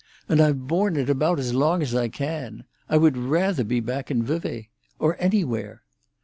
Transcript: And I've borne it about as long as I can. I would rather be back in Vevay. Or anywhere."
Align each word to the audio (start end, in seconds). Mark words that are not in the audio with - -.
And 0.27 0.41
I've 0.41 0.65
borne 0.67 0.97
it 0.97 1.11
about 1.11 1.37
as 1.37 1.53
long 1.53 1.83
as 1.83 1.93
I 1.93 2.07
can. 2.09 2.63
I 2.89 2.97
would 2.97 3.15
rather 3.17 3.63
be 3.63 3.79
back 3.79 4.09
in 4.09 4.23
Vevay. 4.23 4.69
Or 4.97 5.15
anywhere." 5.19 5.83